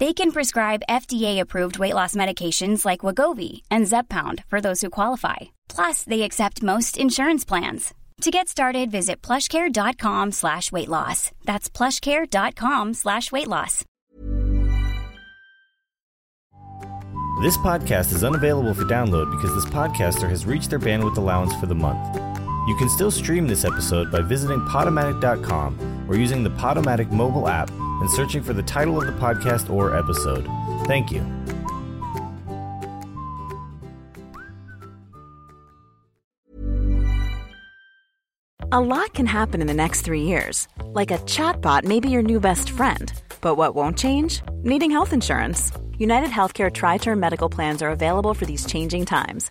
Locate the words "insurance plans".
6.96-7.94